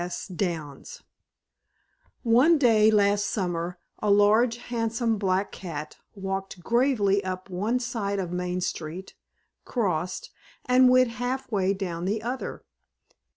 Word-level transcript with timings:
S. 0.03 0.25
Downs 0.27 1.03
One 2.23 2.57
day 2.57 2.89
last 2.89 3.27
summer 3.27 3.77
a 3.99 4.09
large 4.09 4.57
handsome 4.57 5.19
black 5.19 5.51
cat 5.51 5.97
walked 6.15 6.63
gravely 6.63 7.23
up 7.23 7.51
one 7.51 7.77
side 7.79 8.17
of 8.17 8.31
Main 8.31 8.61
street, 8.61 9.13
crossed, 9.63 10.31
and 10.65 10.89
went 10.89 11.11
half 11.11 11.51
way 11.51 11.75
down 11.75 12.05
the 12.05 12.23
other. 12.23 12.65